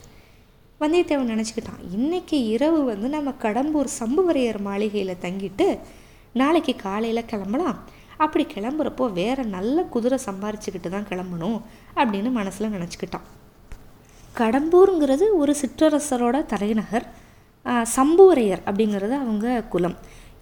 வந்தியத்தேவன் 0.80 1.32
நினச்சிக்கிட்டான் 1.34 1.80
இன்றைக்கி 1.96 2.36
இரவு 2.54 2.78
வந்து 2.90 3.08
நம்ம 3.14 3.30
கடம்பூர் 3.44 3.90
சம்புவரையர் 4.00 4.60
மாளிகையில் 4.68 5.20
தங்கிட்டு 5.24 5.66
நாளைக்கு 6.40 6.72
காலையில் 6.86 7.28
கிளம்பலாம். 7.32 7.78
அப்படி 8.24 8.44
கிளம்புறப்போ 8.54 9.04
வேறு 9.18 9.42
நல்ல 9.56 9.84
குதிரை 9.94 10.18
சம்பாரிச்சுக்கிட்டு 10.26 10.88
தான் 10.94 11.08
கிளம்பணும் 11.10 11.58
அப்படின்னு 12.00 12.30
மனசில் 12.38 12.74
நினச்சிக்கிட்டான். 12.76 13.26
கடம்பூருங்கிறது 14.40 15.26
ஒரு 15.40 15.54
சிற்றரசரோட 15.62 16.36
தலைநகர் 16.52 17.06
சம்புவரையர் 17.96 18.62
அப்படிங்கிறது 18.68 19.14
அவங்க 19.24 19.46
குலம். 19.74 19.96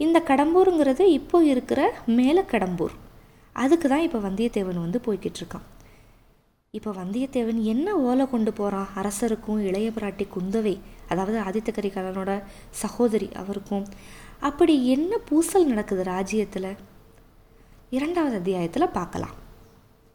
இந்த 0.04 0.18
கடம்பூருங்கிறது 0.28 1.04
இப்போ 1.18 1.38
இருக்கிற 1.52 1.80
மேல 2.18 2.44
கடம்பூர் 2.52 2.94
அதுக்கு 3.62 3.86
தான் 3.92 4.04
இப்போ 4.06 4.18
வந்தியத்தேவன் 4.26 4.84
வந்து 4.84 4.98
போய்கிட்டு 5.06 5.40
இருக்கான் 5.40 5.66
இப்போ 6.74 6.90
வந்தியத்தேவன் 7.00 7.60
என்ன 7.72 7.96
ஓலை 8.08 8.24
கொண்டு 8.32 8.50
போகிறான் 8.58 8.88
அரசருக்கும் 9.00 9.60
இளைய 9.68 9.88
பிராட்டி 9.96 10.24
குந்தவை 10.34 10.74
அதாவது 11.10 11.38
ஆதித்த 11.48 11.70
கரிகாலனோட 11.76 12.30
சகோதரி 12.82 13.28
அவருக்கும். 13.42 13.84
அப்படி 14.48 14.74
என்ன 14.94 15.12
பூசல் 15.28 15.68
நடக்குது 15.72 16.02
ராஜ்யத்தில்? 16.14 16.70
இரண்டாவது 17.96 18.36
அத்தியாயத்தில் 18.40 18.94
பார்க்கலாம். 18.98 19.36